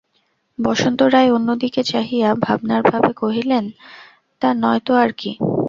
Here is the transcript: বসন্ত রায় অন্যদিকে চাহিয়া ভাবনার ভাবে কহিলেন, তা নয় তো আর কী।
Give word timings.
বসন্ত 0.59 0.99
রায় 1.13 1.31
অন্যদিকে 1.31 1.81
চাহিয়া 1.83 2.29
ভাবনার 2.35 2.81
ভাবে 2.81 3.11
কহিলেন, 3.13 3.65
তা 4.41 4.49
নয় 4.53 4.81
তো 4.85 4.91
আর 4.95 5.09
কী। 5.17 5.31